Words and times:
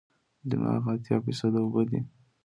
دماغ 0.49 0.83
اتیا 0.93 1.17
فیصده 1.25 1.59
اوبه 1.63 1.81
دي. 1.89 1.99